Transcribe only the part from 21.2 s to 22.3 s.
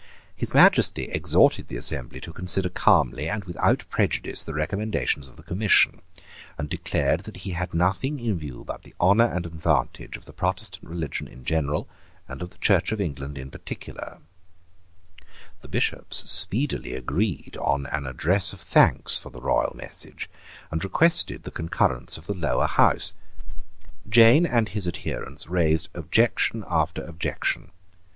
the concurrence of